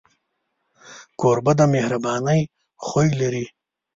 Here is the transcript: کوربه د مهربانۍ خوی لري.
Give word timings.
کوربه 1.19 1.53
د 1.59 1.61
مهربانۍ 1.73 2.41
خوی 2.85 3.09
لري. 3.21 3.45